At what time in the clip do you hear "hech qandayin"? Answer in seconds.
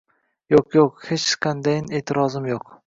1.11-1.95